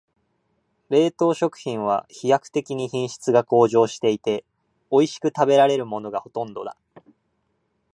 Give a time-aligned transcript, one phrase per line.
[0.89, 4.43] 冷凍食品は飛躍的に品質が向上していて、
[4.89, 6.75] おいしく食べられるものがほとんどだ。